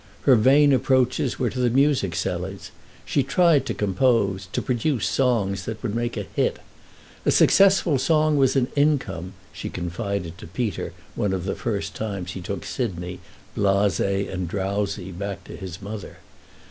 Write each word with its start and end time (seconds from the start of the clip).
Her 0.23 0.35
vain 0.35 0.73
approaches 0.73 1.37
were 1.37 1.51
to 1.51 1.59
the 1.59 1.69
music 1.69 2.15
sellers; 2.15 2.71
she 3.05 3.21
tried 3.21 3.67
to 3.67 3.73
compose—to 3.75 4.59
produce 4.59 5.05
songs 5.05 5.65
that 5.65 5.83
would 5.83 5.93
make 5.93 6.17
a 6.17 6.25
hit. 6.33 6.57
A 7.23 7.29
successful 7.29 7.99
song 7.99 8.35
was 8.35 8.55
an 8.55 8.69
income, 8.75 9.33
she 9.53 9.69
confided 9.69 10.39
to 10.39 10.47
Peter 10.47 10.93
one 11.13 11.33
of 11.33 11.45
the 11.45 11.53
first 11.53 11.93
times 11.93 12.31
he 12.31 12.41
took 12.41 12.65
Sidney, 12.65 13.19
blasé 13.55 14.27
and 14.27 14.47
drowsy, 14.47 15.11
back 15.11 15.43
to 15.43 15.55
his 15.55 15.79
mother. 15.83 16.17